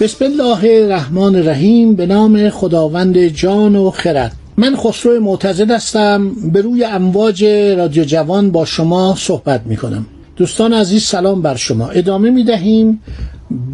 بسم 0.00 0.24
الله 0.24 0.82
الرحمن 0.82 1.36
الرحیم 1.36 1.94
به 1.94 2.06
نام 2.06 2.50
خداوند 2.50 3.18
جان 3.26 3.76
و 3.76 3.90
خرد. 3.90 4.32
من 4.56 4.76
خسرو 4.76 5.20
معتزد 5.20 5.70
هستم. 5.70 6.30
به 6.52 6.60
روی 6.60 6.84
امواج 6.84 7.44
رادیو 7.76 8.04
جوان 8.04 8.50
با 8.50 8.64
شما 8.64 9.14
صحبت 9.18 9.60
می 9.66 9.76
کنم 9.76 10.06
دوستان 10.36 10.72
عزیز 10.72 11.02
سلام 11.02 11.42
بر 11.42 11.56
شما. 11.56 11.88
ادامه 11.88 12.30
می 12.30 12.44
دهیم 12.44 13.02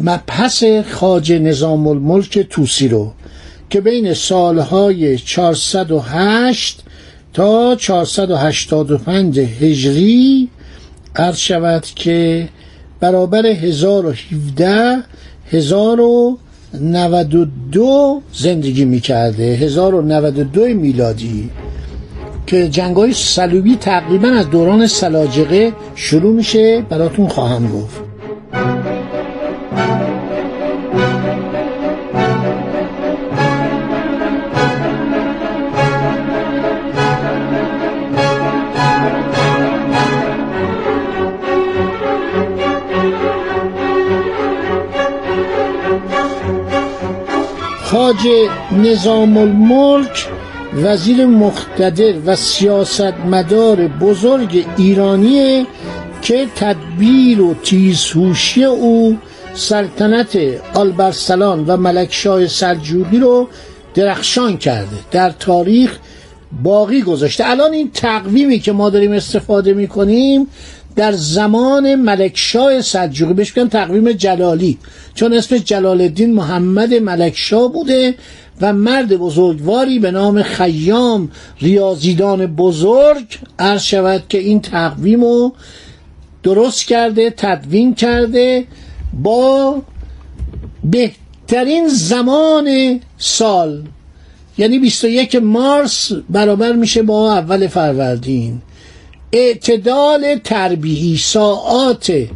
مبحث 0.03 0.63
خاج 0.91 1.33
نظام 1.33 1.87
الملک 1.87 2.39
توسی 2.39 2.87
رو 2.87 3.11
که 3.69 3.81
بین 3.81 4.13
سالهای 4.13 5.17
408 5.17 6.83
تا 7.33 7.75
485 7.75 9.39
هجری 9.39 10.49
عرض 11.15 11.37
شود 11.37 11.85
که 11.95 12.49
برابر 12.99 13.45
1017 13.45 15.03
1092 15.51 18.21
زندگی 18.33 18.85
می‌کرده. 18.85 19.43
1092 19.43 20.65
میلادی 20.65 21.49
که 22.47 22.69
جنگ 22.69 22.95
های 22.95 23.13
صلیبی 23.13 23.75
تقریبا 23.75 24.27
از 24.27 24.49
دوران 24.49 24.87
سلاجقه 24.87 25.73
شروع 25.95 26.33
میشه 26.33 26.85
براتون 26.89 27.27
خواهم 27.27 27.71
گفت. 27.71 28.06
خاج 48.07 48.27
نظام 48.71 49.37
الملک 49.37 50.27
وزیر 50.73 51.25
مقتدر 51.25 52.13
و 52.25 52.35
سیاستمدار 52.35 53.87
بزرگ 53.87 54.65
ایرانیه 54.77 55.65
که 56.21 56.47
تدبیر 56.55 57.41
و 57.41 57.53
تیزهوشی 57.63 58.63
او 58.63 59.17
سلطنت 59.53 60.37
آلبرسلان 60.73 61.65
و 61.65 61.77
ملکشاه 61.77 62.47
سلجوقی 62.47 63.19
رو 63.19 63.47
درخشان 63.93 64.57
کرده. 64.57 64.97
در 65.11 65.29
تاریخ 65.29 65.97
باقی 66.63 67.01
گذاشته. 67.01 67.49
الان 67.49 67.73
این 67.73 67.91
تقویمی 67.91 68.59
که 68.59 68.71
ما 68.71 68.89
داریم 68.89 69.11
استفاده 69.11 69.73
می‌کنیم 69.73 70.47
در 70.97 71.11
زمان 71.11 71.95
ملکشاه 71.95 72.81
سلجوقی 72.81 73.33
بهش 73.33 73.57
میگن 73.57 73.69
تقویم 73.69 74.11
جلالی 74.11 74.77
چون 75.13 75.33
اسم 75.33 75.57
جلال 75.57 76.01
الدین 76.01 76.33
محمد 76.33 76.93
ملکشاه 76.93 77.73
بوده 77.73 78.15
و 78.61 78.73
مرد 78.73 79.17
بزرگواری 79.17 79.99
به 79.99 80.11
نام 80.11 80.43
خیام 80.43 81.31
ریاضیدان 81.61 82.45
بزرگ 82.45 83.25
عرض 83.59 83.81
شود 83.81 84.23
که 84.29 84.37
این 84.37 84.61
تقویم 84.61 85.21
رو 85.21 85.53
درست 86.43 86.87
کرده 86.87 87.33
تدوین 87.37 87.95
کرده 87.95 88.65
با 89.23 89.81
بهترین 90.83 91.87
زمان 91.87 92.99
سال 93.17 93.83
یعنی 94.57 94.79
21 94.79 95.35
مارس 95.35 96.11
برابر 96.29 96.73
میشه 96.73 97.01
با 97.01 97.33
اول 97.33 97.67
فروردین. 97.67 98.61
اعتدال 99.31 100.39
تربیعی 100.43 101.17
ساعات 101.17 102.27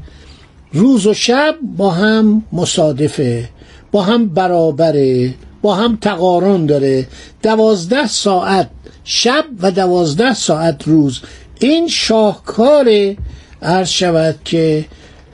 روز 0.73 1.07
و 1.07 1.13
شب 1.13 1.55
با 1.77 1.89
هم 1.89 2.43
مصادفه 2.51 3.49
با 3.91 4.01
هم 4.01 4.27
برابره 4.27 5.33
با 5.61 5.75
هم 5.75 5.97
تقارن 6.01 6.65
داره. 6.65 7.07
دوازده 7.43 8.07
ساعت 8.07 8.69
شب 9.03 9.45
و 9.61 9.71
دوازده 9.71 10.33
ساعت 10.33 10.87
روز. 10.87 11.21
این 11.59 11.87
شاهکار 11.87 13.15
عرض 13.61 13.89
شود 13.89 14.35
که 14.45 14.85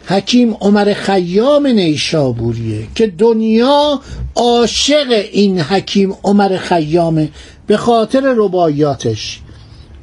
حکیم 0.06 0.53
عمر 0.53 0.94
خیام 0.94 1.68
نیشابوریه 1.68 2.88
که 2.95 3.07
دنیا 3.07 4.01
عاشق 4.35 5.25
این 5.31 5.59
حکیم 5.59 6.16
عمر 6.24 6.57
خیامه. 6.57 7.29
به 7.68 7.78
خاطر 7.78 8.34
ربایاتش 8.35 9.39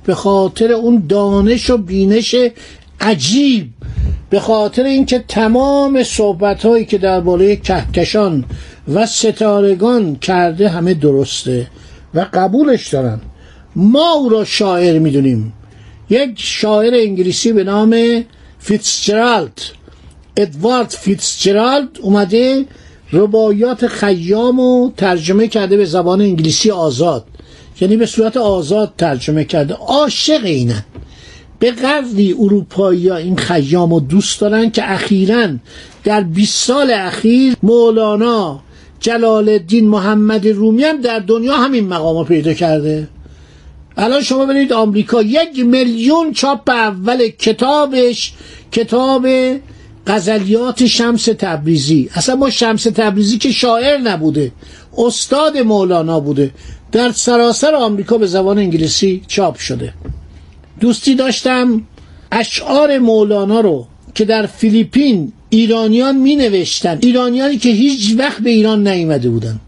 به 0.05 0.15
خاطر 0.15 0.73
اون 0.73 1.07
دانش 1.09 1.71
و 1.71 1.77
بینش 1.77 2.35
عجیب 3.01 3.71
به 4.31 4.41
خاطر 4.41 4.85
اینکه 4.85 5.25
تمام 5.29 6.03
صحبت 6.03 6.67
هایی 6.67 6.85
که 6.85 6.99
درباره 6.99 7.57
کهکشان 7.57 8.45
و 8.95 9.07
ستارگان 9.07 10.17
کرده 10.17 10.69
همه 10.69 10.95
درسته 10.95 11.67
و 12.15 12.27
قبولش 12.33 12.89
دارن. 12.89 13.21
ما 13.77 14.13
او 14.13 14.29
را 14.29 14.45
شاعر 14.45 14.99
می‌دونیم. 14.99 15.53
یک 16.11 16.33
شاعر 16.37 16.95
انگلیسی 16.95 17.53
به 17.53 17.65
نام 17.65 18.25
فیتزجرالد 18.59 19.61
ادوارد 20.37 20.89
فیتزجرالد 20.89 21.89
اومده 22.03 22.65
رباعیات 23.13 23.87
خیام 23.87 24.61
و 24.61 24.91
ترجمه 24.97 25.49
کرده 25.49 25.77
به 25.77 25.85
زبان 25.85 26.21
انگلیسی 26.21 26.71
آزاد. 26.71 27.25
یعنی 27.81 27.97
به 27.97 28.07
صورت 28.07 28.37
آزاد 28.37 28.93
ترجمه 28.99 29.45
کرده. 29.45 29.75
عاشق 29.75 30.45
اینن 30.45 30.83
به 31.59 31.71
قدری 31.71 32.33
اروپایی 32.33 33.09
ها 33.09 33.17
این 33.17 33.37
خیام 33.37 33.95
رو 33.95 34.01
دوست 34.01 34.41
دارن 34.41 34.71
که 34.71 34.93
اخیرا 34.93 35.49
در 36.05 36.21
20 36.21 36.65
سال 36.67 36.91
اخیر 36.91 37.55
مولانا 37.63 38.61
جلال 39.01 39.49
الدین 39.49 39.89
محمد 39.89 40.47
رومی 40.47 40.85
هم 40.85 41.01
در 41.01 41.19
دنیا 41.19 41.57
همین 41.57 41.89
مقام 41.89 42.25
پیدا 42.25 42.55
کرده. 42.55 43.09
الان 43.97 44.23
شما 44.23 44.47
برید 44.47 44.73
آمریکا 44.73 45.23
یک 45.23 45.59
میلیون 45.59 46.33
چاپ 46.33 46.71
اول 46.71 47.29
کتابش 47.29 48.33
کتاب 48.73 49.27
غزلیات 50.07 50.87
شمس 50.87 51.25
تبریزی. 51.25 52.11
اصلا 52.15 52.37
ما 52.37 52.51
شمس 52.51 52.83
تبریزی 52.83 53.39
که 53.39 53.53
شاعر 53.53 53.99
نبوده 53.99 54.53
استاد 54.99 55.59
مولانا 55.59 56.21
بوده. 56.21 56.51
در 56.95 57.13
سراسر 57.13 57.75
آمریکا 57.75 58.19
به 58.19 58.27
زبان 58.27 58.59
انگلیسی 58.59 59.23
چاپ 59.27 59.57
شده. 59.57 59.93
دوستی 60.81 61.15
داشتم 61.15 61.83
اشعار 62.33 62.99
مولانا 62.99 63.61
رو 63.61 63.87
که 64.15 64.25
در 64.25 64.47
فیلیپین 64.47 65.33
ایرانیان 65.49 66.17
می 66.17 66.37
نوشتن 66.37 66.99
ایرانیانی 67.03 67.59
که 67.59 67.69
هیچ 67.69 68.15
وقت 68.19 68.43
به 68.43 68.51
ایران 68.51 68.89
نیامده 68.89 69.29
بودن. 69.29 69.61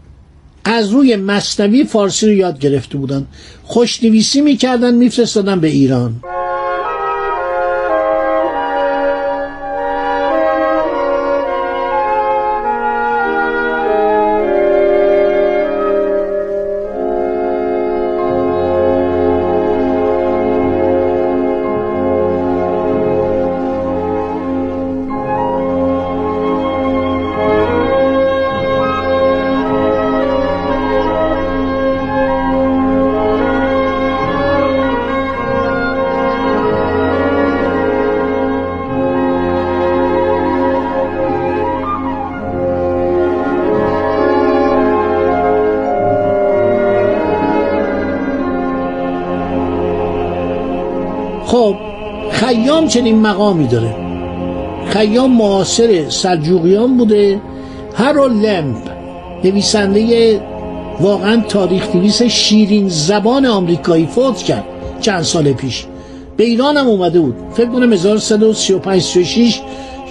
از 0.63 0.89
روی 0.89 1.15
مصنوی 1.15 1.83
فارسی 1.83 2.25
رو 2.25 2.31
یاد 2.31 2.59
گرفته 2.59 2.97
بودن. 2.97 3.27
خوشنویسی 3.63 4.41
می‌کردن 4.41 4.95
میفرستادن 4.95 5.59
به 5.59 5.67
ایران. 5.67 6.15
خیام 52.63 52.87
چنین 52.87 53.21
مقامی 53.21 53.67
داره. 53.67 53.95
خیام 54.89 55.31
معاصر 55.31 56.09
سلجوقیان 56.09 56.97
بوده. 56.97 57.41
هر 57.93 58.27
لمپ 58.27 58.77
نویسنده 59.43 60.41
واقعا 60.99 61.43
تاریخ 61.49 61.95
نویس 61.95 62.23
شیرین 62.23 62.89
زبان 62.89 63.45
آمریکایی 63.45 64.07
فوت 64.07 64.37
کرد 64.37 64.63
چند 65.01 65.21
سال 65.21 65.53
پیش. 65.53 65.85
به 66.37 66.43
ایران 66.43 66.77
هم 66.77 66.87
اومده 66.87 67.19
بود. 67.19 67.35
فکر 67.53 67.69
کنم 67.69 67.93
1135 67.93 69.01
36 69.01 69.61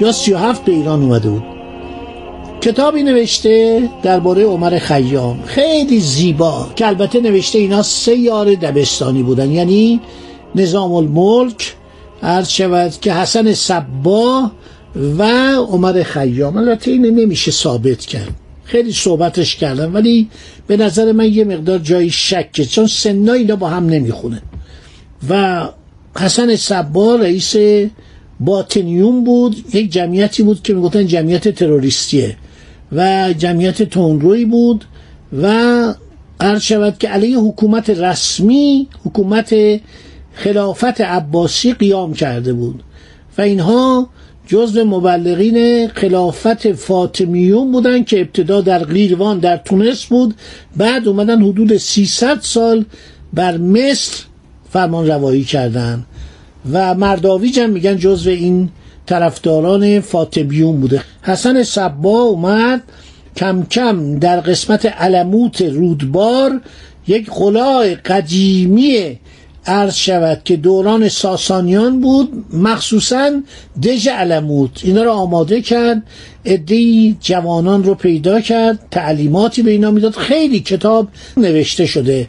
یا 0.00 0.12
37 0.12 0.64
به 0.64 0.72
ایران 0.72 1.02
اومده 1.02 1.28
بود. 1.28 1.44
کتابی 2.60 3.02
نوشته 3.02 3.82
درباره 4.02 4.44
عمر 4.44 4.78
خیام. 4.78 5.38
خیلی 5.46 6.00
زیبا. 6.00 6.66
که 6.76 6.87
البته 6.87 7.20
نوشته 7.20 7.58
اینا 7.58 7.82
سه 7.82 8.16
یار 8.16 8.54
دبستانی 8.54 9.22
بودن. 9.22 9.50
یعنی 9.50 10.00
نظام 10.54 10.93
الملک 10.93 11.75
عرض 12.23 12.49
شود 12.49 13.01
که 13.01 13.13
حسن 13.13 13.55
صبا 13.55 14.51
و 15.19 15.23
عمر 15.55 16.03
خیام. 16.03 16.57
البته 16.57 16.91
اینه 16.91 17.11
نمیشه 17.11 17.51
ثابت 17.51 18.01
کرد. 18.01 18.35
خیلی 18.65 18.93
صحبتش 18.93 19.57
کردم 19.57 19.95
ولی 19.95 20.29
به 20.67 20.77
نظر 20.77 21.13
من 21.13 21.33
یه 21.33 21.45
مقدار 21.45 21.79
جایی 21.79 22.11
شکه 22.11 22.65
چون 22.65 22.87
سنا 22.87 23.33
اینا 23.33 23.57
با 23.57 23.69
هم 23.69 23.87
نمی‌خونه. 23.87 24.43
و 25.29 25.65
حسن 26.19 26.57
صبا 26.57 27.17
رئیس 27.17 27.57
باطنیون 28.41 29.25
بود 29.25 29.75
یک 29.75 29.93
جمعیتی 29.93 30.43
بود 30.43 30.63
که 30.63 30.75
می‌گفتن 30.75 31.07
جمعیت 31.07 31.49
تروریستیه. 31.49 32.37
و 32.93 33.33
جمعیت 33.39 33.83
تونروی 33.83 34.45
بود 34.45 34.85
و 35.43 35.95
عرض 36.41 36.63
شود 36.63 36.99
که 36.99 37.09
علیه 37.09 37.39
حکومت 37.39 37.91
رسمی 37.91 38.89
حکومت 39.05 39.55
خلافت 40.37 41.00
عباسی 41.00 41.73
قیام 41.73 42.15
کرده 42.15 42.53
بود 42.53 42.83
و 43.38 43.43
اینها 43.43 44.09
جزو 44.47 44.85
مبلغین 44.85 45.88
خلافت 45.88 46.73
فاطمیون 46.73 47.73
بودن 47.73 48.05
که 48.05 48.21
ابتدا 48.21 48.61
در 48.61 48.79
قیروان 48.79 49.38
در 49.38 49.56
تونس 49.56 50.05
بود 50.05 50.35
بعد 50.77 51.09
اومدن 51.09 51.43
حدود 51.43 51.77
300 51.77 52.41
سال 52.41 52.85
بر 53.33 53.56
مصر 53.56 54.25
فرمان 54.71 55.06
روایی 55.06 55.44
کردن 55.44 56.05
و 56.73 56.94
مرداویج 56.94 57.61
هم 57.61 57.71
میگن 57.71 57.97
جزو 57.97 58.31
این 58.31 58.69
طرفداران 59.06 60.00
فاطمیون 60.00 60.81
بوده. 60.81 61.03
حسن 61.23 61.62
صبا 61.62 62.21
اومد 62.21 62.82
کم 63.37 63.62
کم 63.62 64.19
در 64.19 64.41
قسمت 64.41 64.87
علموت 64.87 65.62
رودبار 65.62 66.61
یک 67.06 67.31
قلای 67.31 67.94
قدیمی 67.94 69.19
عرض 69.67 69.95
شود 69.95 70.41
که 70.45 70.57
دوران 70.57 71.09
ساسانیان 71.09 72.01
بود 72.01 72.45
مخصوصا 72.53 73.43
دژ 73.83 74.09
علموت. 74.09 74.71
اینا 74.83 75.03
رو 75.03 75.11
آماده 75.11 75.61
کرد 75.61 76.03
ادهی 76.45 77.17
جوانان 77.21 77.85
رو 77.85 77.95
پیدا 77.95 78.41
کرد 78.41 78.79
تعلیماتی 78.91 79.63
به 79.63 79.71
اینا 79.71 79.91
می‌داد. 79.91 80.15
خیلی 80.15 80.61
کتاب 80.61 81.09
نوشته 81.37 81.87
شده. 81.87 82.29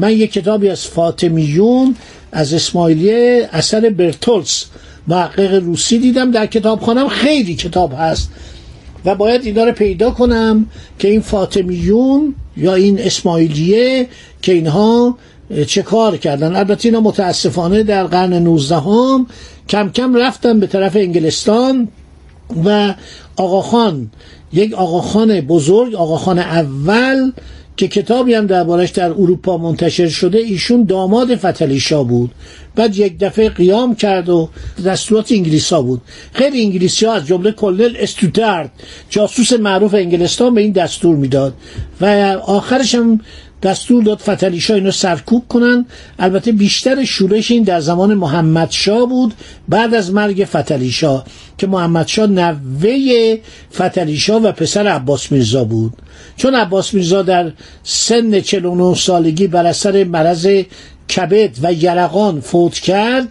من 0.00 0.12
یک 0.12 0.32
کتابی 0.32 0.68
از 0.68 0.86
فاطمیون 0.86 1.96
از 2.32 2.54
اسماعیلیه 2.54 3.48
اثر 3.52 3.90
برتولس 3.90 4.64
محقق 5.06 5.54
روسی 5.54 5.98
دیدم. 5.98 6.30
در 6.30 6.46
کتابخانم 6.46 7.08
خیلی 7.08 7.54
کتاب 7.54 7.92
هست 7.98 8.30
و 9.04 9.14
باید 9.14 9.46
اینا 9.46 9.64
رو 9.64 9.72
پیدا 9.72 10.10
کنم 10.10 10.66
که 10.98 11.08
این 11.08 11.20
فاطمیون 11.20 12.34
یا 12.56 12.74
این 12.74 12.98
اسماعیلیه 13.00 14.08
که 14.42 14.52
اینها 14.52 15.18
چه 15.66 15.82
کار 15.82 16.16
کردن؟ 16.16 16.56
البته 16.56 16.88
اینا 16.88 17.00
متاسفانه 17.00 17.82
در 17.82 18.04
قرن 18.04 18.32
19 18.32 18.76
هم 18.76 19.26
کم 19.68 19.90
کم 19.90 20.14
رفتن 20.16 20.60
به 20.60 20.66
طرف 20.66 20.96
انگلستان 20.96 21.88
و 22.64 22.94
آقاخان 23.36 24.10
یک 24.52 24.74
آقاخان 24.74 25.40
بزرگ 25.40 25.94
آقاخان 25.94 26.38
اول 26.38 27.32
که 27.76 27.88
کتابی 27.88 28.34
هم 28.34 28.46
دربارش 28.46 28.90
در 28.90 29.10
اروپا 29.10 29.58
منتشر 29.58 30.08
شده 30.08 30.38
ایشون 30.38 30.84
داماد 30.84 31.34
فتلیشا 31.36 32.02
بود. 32.04 32.30
بعد 32.74 32.96
یک 32.96 33.18
دفعه 33.18 33.48
قیام 33.48 33.94
کرد 33.94 34.28
و 34.28 34.48
دستورات 34.86 35.32
انگلیسا 35.32 35.82
بود. 35.82 36.00
خیلی 36.32 36.62
انگلیسی 36.62 37.06
ها 37.06 37.12
از 37.12 37.26
جمله 37.26 37.52
کلنل 37.52 37.96
استوتارد 37.98 38.70
جاسوس 39.10 39.52
معروف 39.52 39.94
انگلستان 39.94 40.54
به 40.54 40.60
این 40.60 40.72
دستور 40.72 41.16
می‌داد. 41.16 41.54
و 42.00 42.06
آخرش 42.46 42.94
هم 42.94 43.20
دستور 43.62 44.02
داد 44.02 44.18
فتلیشا 44.18 44.74
اینو 44.74 44.90
سرکوب 44.90 45.44
کنن. 45.48 45.86
البته 46.18 46.52
بیشتر 46.52 47.04
شورش 47.04 47.50
این 47.50 47.62
در 47.62 47.80
زمان 47.80 48.14
محمد 48.14 48.70
شا 48.70 49.06
بود 49.06 49.34
بعد 49.68 49.94
از 49.94 50.12
مرگ 50.12 50.44
فتلیشا 50.44 51.24
که 51.58 51.66
محمد 51.66 52.06
شا 52.06 52.26
نوه 52.26 53.38
فتلیشا 53.74 54.40
و 54.40 54.52
پسر 54.52 54.86
عباس 54.86 55.32
میرزا 55.32 55.64
بود. 55.64 55.92
چون 56.36 56.54
عباس 56.54 56.94
میرزا 56.94 57.22
در 57.22 57.52
سن 57.82 58.40
49 58.40 58.94
سالگی 58.94 59.46
بر 59.46 59.66
اثر 59.66 60.04
مرض 60.04 60.48
کبد 61.16 61.50
و 61.62 61.72
یرقان 61.72 62.40
فوت 62.40 62.74
کرد 62.74 63.28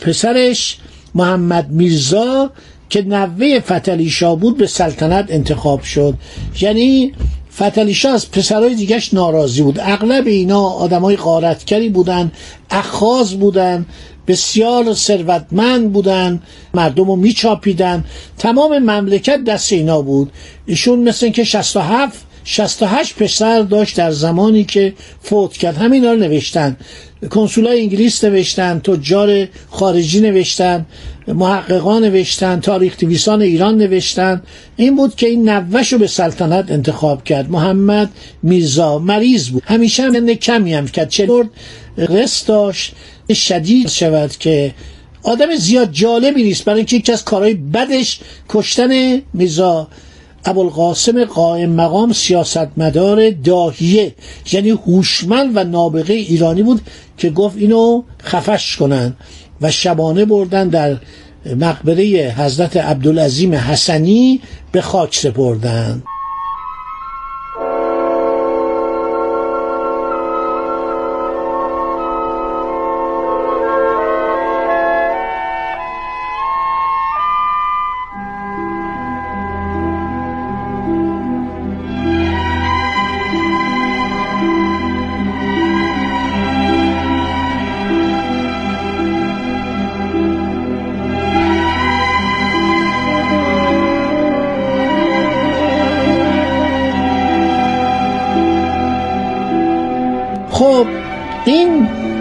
پسرش 0.00 0.76
محمد 1.14 1.70
میرزا 1.70 2.50
که 2.90 3.02
نوه 3.02 3.60
فتلیشا 3.60 4.34
بود 4.34 4.58
به 4.58 4.66
سلطنت 4.66 5.26
انتخاب 5.28 5.82
شد. 5.82 6.14
یعنی 6.60 7.12
فتلیشا 7.56 8.10
از 8.12 8.30
پسرهای 8.30 8.74
دیگهش 8.74 9.14
ناراضی 9.14 9.62
بود. 9.62 9.78
اغلب 9.80 10.26
اینا 10.26 10.62
آدمای 10.68 11.16
قارتکری 11.16 11.88
بودن 11.88 12.32
اخاز 12.70 13.38
بودن 13.38 13.86
بسیار 14.26 14.94
ثروتمند 14.94 15.92
بودن 15.92 16.42
مردم 16.74 17.04
رو 17.04 17.16
میچاپیدن. 17.16 18.04
تمام 18.38 18.78
مملکت 18.78 19.44
دست 19.44 19.72
اینا 19.72 20.02
بود. 20.02 20.32
ایشون 20.66 20.98
مثل 20.98 21.30
که 21.30 21.44
67 21.44 22.26
68 22.44 23.16
پسر 23.16 23.62
داشت 23.62 23.96
در 23.96 24.10
زمانی 24.10 24.64
که 24.64 24.94
فوت 25.20 25.52
کرد. 25.52 25.76
همینا 25.76 26.12
رو 26.12 26.18
نوشتن. 26.18 26.76
کنسولای 27.30 27.80
انگلیس 27.80 28.24
نوشتن 28.24 28.78
تجار 28.78 29.48
خارجی 29.70 30.20
نوشتن 30.20 30.86
محققان 31.28 32.04
نوشتن 32.04 32.60
تاریخ 32.60 33.02
نویسان 33.02 33.42
ایران 33.42 33.78
نوشتن. 33.78 34.42
این 34.76 34.96
بود 34.96 35.14
که 35.14 35.26
این 35.26 35.48
نوش 35.48 35.92
رو 35.92 35.98
به 35.98 36.06
سلطنت 36.06 36.70
انتخاب 36.70 37.24
کرد. 37.24 37.50
محمد 37.50 38.10
میرزا 38.42 38.98
مریض 38.98 39.48
بود. 39.48 39.62
همیشه 39.66 40.02
هم 40.02 40.34
کمی 40.34 40.74
هم 40.74 40.88
کرد. 40.88 41.08
چه 41.08 41.28
رست 41.98 42.48
داشت. 42.48 42.94
شدید 43.34 43.88
شود 43.88 44.30
که 44.30 44.74
آدم 45.22 45.56
زیاد 45.56 45.92
جالبی 45.92 46.42
نیست. 46.42 46.64
برای 46.64 46.78
اینکه 46.78 46.96
یکی 46.96 47.12
از 47.12 47.24
کارهای 47.24 47.54
بدش 47.54 48.20
کشتن 48.48 49.22
میرزا 49.34 49.88
ابوالقاسم 50.44 51.24
قائم 51.24 51.70
مقام 51.70 52.12
سیاستمدار 52.12 53.30
داهیه 53.30 54.14
یعنی 54.52 54.70
هوشمند 54.70 55.56
و 55.56 55.64
نابغه 55.64 56.14
ایرانی 56.14 56.62
بود 56.62 56.80
که 57.18 57.30
گفت 57.30 57.56
اینو 57.56 58.02
خفش 58.24 58.76
کنن 58.76 59.16
و 59.60 59.70
شبانه 59.70 60.24
بردن 60.24 60.68
در 60.68 60.96
مقبره 61.60 62.34
حضرت 62.38 62.76
عبدالعظیم 62.76 63.54
حسنی 63.54 64.40
به 64.72 64.80
خاک 64.80 65.16
سپردند 65.16 66.02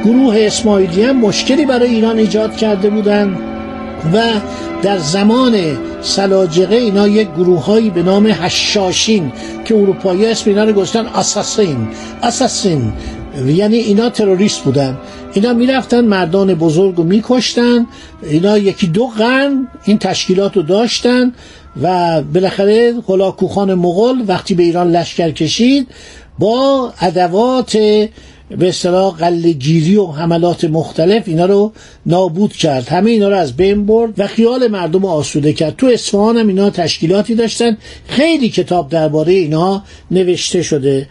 گروه 0.05 0.35
اسماعیلی 0.37 1.03
هم 1.03 1.17
مشکلی 1.17 1.65
برای 1.65 1.89
ایران 1.89 2.17
ایجاد 2.17 2.55
کرده 2.55 2.89
بودند 2.89 3.37
و 4.13 4.23
در 4.81 4.97
زمان 4.97 5.77
سلاجقه 6.01 6.75
اینا 6.75 7.07
یک 7.07 7.27
گروه 7.27 7.65
هایی 7.65 7.89
به 7.89 8.03
نام 8.03 8.27
هشاشین 8.27 9.31
که 9.65 9.75
اروپایی 9.75 10.25
اسم 10.25 10.49
اینا 10.49 10.63
رو 10.63 10.73
گذاشتن 10.73 11.05
اساسین. 11.05 11.87
اساسین 12.23 12.93
یعنی 13.45 13.77
اینا 13.77 14.09
تروریست 14.09 14.61
بودن. 14.61 14.97
اینا 15.33 15.53
می‌رفتن 15.53 16.05
مردان 16.05 16.53
بزرگ 16.53 16.95
رو 16.95 17.03
میکشتن. 17.03 17.87
اینا 18.23 18.57
یکی 18.57 18.87
دو 18.87 19.07
قرن 19.07 19.67
این 19.85 19.97
تشکیلات 19.97 20.55
رو 20.57 20.61
داشتن 20.61 21.33
و 21.81 22.21
بالاخره 22.21 22.93
هلاکوخان 23.09 23.73
مغول 23.73 24.23
وقتی 24.27 24.55
به 24.55 24.63
ایران 24.63 24.91
لشکر 24.91 25.31
کشید 25.31 25.87
با 26.39 26.93
ادوات 27.01 27.77
به 28.57 28.69
اصطلاح 28.69 29.17
قلهگیری 29.17 29.95
و 29.95 30.05
حملات 30.05 30.65
مختلف 30.65 31.23
اینا 31.27 31.45
رو 31.45 31.71
نابود 32.05 32.53
کرد. 32.53 32.87
همه 32.87 33.11
اینا 33.11 33.29
رو 33.29 33.35
از 33.35 33.57
بین 33.57 33.85
برد 33.85 34.13
و 34.17 34.27
خیال 34.27 34.67
مردم 34.67 35.05
آسوده 35.05 35.53
کرد. 35.53 35.75
تو 35.75 35.87
اصفهان 35.87 36.37
هم 36.37 36.47
اینا 36.47 36.69
تشکیلاتی 36.69 37.35
داشتن. 37.35 37.77
خیلی 38.07 38.49
کتاب 38.49 38.89
درباره 38.89 39.33
اینا 39.33 39.83
نوشته 40.11 40.61
شده 40.61 41.07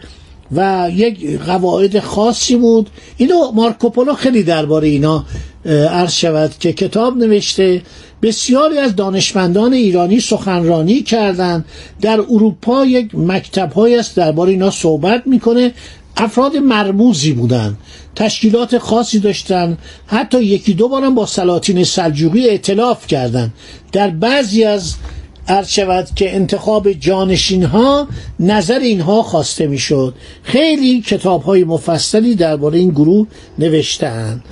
و 0.55 0.89
یک 0.95 1.39
قواعد 1.39 1.99
خاصی 1.99 2.55
بود. 2.55 2.89
اینو 3.17 3.51
مارکوپولو 3.51 4.13
خیلی 4.13 4.43
درباره 4.43 4.87
اینا 4.87 5.25
عرض 5.65 6.13
شود 6.13 6.51
که 6.59 6.73
کتاب 6.73 7.17
نوشته. 7.17 7.81
بسیاری 8.21 8.77
از 8.77 8.95
دانشمندان 8.95 9.73
ایرانی 9.73 10.19
سخنرانی 10.19 11.01
کردند. 11.01 11.65
در 12.01 12.19
اروپا 12.19 12.85
یک 12.85 13.15
مکتب 13.15 13.79
است 13.79 14.15
درباره 14.15 14.51
اینا 14.51 14.69
صحبت 14.69 15.23
می‌کنه. 15.25 15.71
افراد 16.17 16.57
مرموزی 16.57 17.33
بودند 17.33 17.77
تشکیلات 18.15 18.77
خاصی 18.77 19.19
داشتن 19.19 19.77
حتی 20.07 20.43
یکی 20.43 20.73
دو 20.73 20.87
بارم 20.89 21.15
با 21.15 21.25
سلاطین 21.25 21.83
سلجوقی 21.83 22.49
اعتلاف 22.49 23.07
کردند 23.07 23.53
در 23.91 24.09
بعضی 24.09 24.63
از 24.63 24.95
عرض 25.47 25.69
شود 25.69 26.07
که 26.15 26.35
انتخاب 26.35 26.91
جانشین 26.91 27.63
ها 27.63 28.07
نظر 28.39 28.79
اینها 28.79 29.23
خواسته 29.23 29.67
می‌شد. 29.67 30.13
خیلی 30.43 31.01
کتاب 31.01 31.43
های 31.43 31.63
مفصلی 31.63 32.35
درباره 32.35 32.79
این 32.79 32.89
گروه 32.89 33.27
نوشتهاند. 33.59 34.43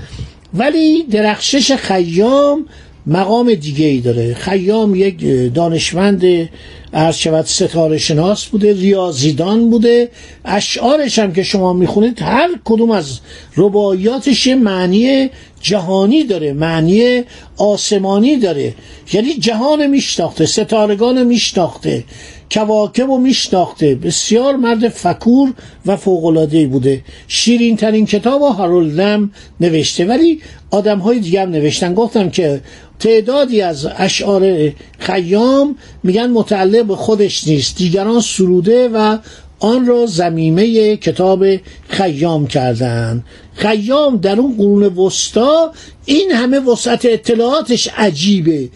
ولی 0.54 1.04
درخشش 1.04 1.72
خیام 1.72 2.66
مقام 3.08 3.54
دیگه 3.54 3.86
ای 3.86 4.00
داره. 4.00 4.34
خیام 4.34 4.96
یک 4.96 5.26
دانشمند 5.54 6.50
عرض 6.94 7.16
شود 7.16 7.46
ستاره 7.46 7.98
شناس 7.98 8.46
بوده 8.46 8.74
ریاضیدان 8.74 9.70
بوده. 9.70 10.10
اشعارش 10.46 11.20
هم 11.20 11.34
که 11.34 11.44
شما 11.44 11.74
می‌خونید 11.74 12.22
هر 12.22 12.50
کدوم 12.66 12.92
از 12.92 13.20
رباعیاتش 13.58 14.48
معنی 14.48 15.30
جهانی 15.62 16.24
داره 16.24 16.54
معنی 16.54 17.24
آسمانی 17.58 18.38
داره. 18.38 18.74
یعنی 19.14 19.34
جهان 19.34 19.88
میشناخته 19.88 20.46
ستارگان 20.46 21.24
میشناخته 21.24 22.04
کواکب 22.52 23.10
و 23.10 23.18
میشناخته. 23.18 23.96
بسیار 23.96 24.56
مرد 24.56 24.88
فکور 24.90 25.54
و 25.86 25.96
فوقلادهی 25.96 26.66
بوده. 26.66 27.02
شیرین 27.28 27.78
ترین 27.78 28.06
کتاب 28.06 28.42
هارولدم 28.42 29.32
نوشته. 29.60 30.06
ولی 30.06 30.42
آدم 30.72 31.00
های 31.00 31.20
دیگه 31.20 31.42
هم 31.42 31.50
نوشتن. 31.50 31.94
گفتم 31.94 32.30
که 32.30 32.62
تعدادی 33.00 33.62
از 33.62 33.88
اشعار 33.98 34.72
خیام 35.00 35.76
میگن 36.04 36.30
متعلق 36.30 36.86
به 36.86 36.96
خودش 36.96 37.48
نیست. 37.48 37.78
دیگران 37.78 38.22
سروده 38.22 38.88
و 38.88 39.18
آن 39.60 39.86
را 39.86 40.06
زمیمه 40.06 40.96
کتاب 40.98 41.46
خیام 41.90 42.48
کردن. 42.48 43.24
خیام 43.60 44.18
در 44.18 44.40
اون 44.40 44.56
قرون 44.58 44.84
وسطا 44.84 45.72
این 46.06 46.32
همه 46.32 46.60
وسعت 46.60 47.06
اطلاعاتش 47.06 47.90
عجیبه. 47.98 48.70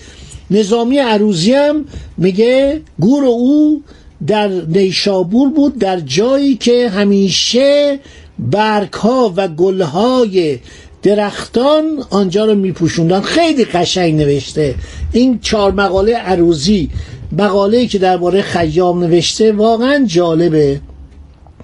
نظامی 0.51 0.97
عروزی 0.97 1.53
هم 1.53 1.85
میگه 2.17 2.81
گور 2.99 3.25
او 3.25 3.83
در 4.27 4.47
نیشابور 4.47 5.49
بود 5.49 5.79
در 5.79 5.99
جایی 5.99 6.55
که 6.55 6.89
همیشه 6.89 7.99
برگ 8.39 8.93
ها 8.93 9.33
و 9.35 9.47
گل 9.47 9.81
های 9.81 10.59
درختان 11.03 12.03
آنجا 12.09 12.45
رو 12.45 12.55
میپوشوندن. 12.55 13.21
خیلی 13.21 13.65
قشنگ 13.65 14.15
نوشته. 14.15 14.75
این 15.11 15.39
چهار 15.39 15.71
مقاله 15.71 16.15
عروزی 16.15 16.89
مقاله 17.31 17.87
که 17.87 17.97
درباره 17.97 18.41
خیام 18.41 18.99
نوشته 19.03 19.51
واقعا 19.51 20.05
جالبه. 20.05 20.81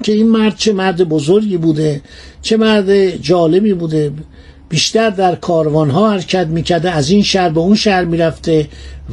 که 0.04 0.12
این 0.12 0.28
مرد 0.28 0.56
چه 0.58 0.74
مرد 0.74 1.10
بزرگی 1.10 1.58
بوده 1.58 2.02
چه 2.42 2.58
مرد 2.58 3.22
جالبی 3.22 3.74
بوده. 3.74 4.12
بیشتر 4.70 5.10
در 5.10 5.36
کاروان 5.36 5.90
ها 5.90 6.12
حرکت 6.12 6.48
می‌کرده 6.48 6.92
از 6.92 7.10
این 7.10 7.24
شهر 7.24 7.50
به 7.50 7.60
اون 7.60 7.76
شهر 7.76 8.06
می‌رفته 8.06 8.68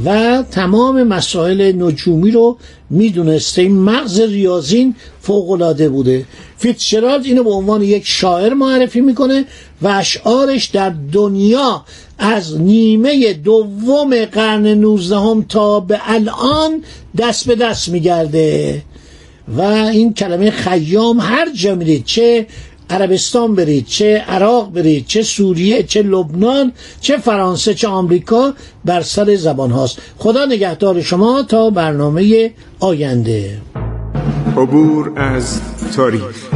و 0.05 0.43
تمام 0.51 1.03
مسائل 1.03 1.83
نجومی 1.83 2.31
رو 2.31 2.59
می‌دونسته. 2.91 3.63
این 3.63 3.77
مغز 3.77 4.21
ریاضین 4.21 4.95
فوقلاده 5.21 5.89
بوده. 5.89 6.25
فیتشرالد 6.57 7.25
اینو 7.25 7.45
به 7.45 7.51
عنوان 7.51 7.83
یک 7.83 8.07
شاعر 8.07 8.55
معرفی 8.55 9.01
می‌کنه 9.01 9.45
و 9.83 9.89
اشعارش 9.89 10.67
در 10.67 10.95
دنیا 11.13 11.85
از 12.19 12.61
نیمه 12.61 13.33
دوم 13.33 14.25
قرن 14.25 14.67
نوزدهم 14.67 15.43
تا 15.43 15.81
به 15.81 16.01
الان 16.07 16.83
دست 17.19 17.47
به 17.47 17.55
دست 17.55 17.89
میگرده. 17.89 18.83
و 19.49 19.61
این 19.61 20.15
کلمه 20.15 20.51
خیام 20.51 21.21
هر 21.21 21.53
جا 21.55 21.75
میرید 21.75 22.05
چه 22.05 22.47
عربستان 22.91 23.55
برید 23.55 23.87
چه 23.87 24.25
عراق 24.29 24.73
برید 24.73 25.07
چه 25.07 25.23
سوریه 25.23 25.83
چه 25.83 26.03
لبنان 26.03 26.73
چه 27.01 27.17
فرانسه 27.17 27.75
چه 27.75 27.89
آمریکا 27.89 28.55
بر 28.85 29.03
سر 29.03 29.37
زبان 29.37 29.71
هاست. 29.71 29.99
خدا 30.19 30.45
نگهدار 30.45 31.01
شما 31.03 31.43
تا 31.43 31.71
برنامه 31.71 32.53
آینده. 32.81 33.59
عبور 34.57 35.13
از 35.17 35.61
تاریخ. 35.97 36.56